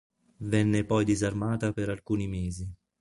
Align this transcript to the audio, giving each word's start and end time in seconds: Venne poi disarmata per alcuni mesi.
Venne 0.37 0.83
poi 0.83 1.05
disarmata 1.05 1.73
per 1.73 1.89
alcuni 1.89 2.25
mesi. 2.25 2.67